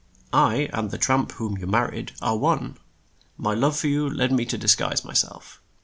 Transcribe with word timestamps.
I 0.33 0.67
and 0.73 0.89
the 0.89 0.97
tramp 0.97 1.33
whom 1.33 1.59
you 1.59 1.67
mar 1.67 1.91
ried 1.91 2.13
are 2.23 2.35
one. 2.35 2.77
My 3.37 3.53
love 3.53 3.77
for 3.77 3.85
you 3.87 4.09
led 4.09 4.31
me 4.31 4.45
to 4.45 4.57
dis 4.57 4.73
guise 4.75 5.05
my 5.05 5.13
self. 5.13 5.61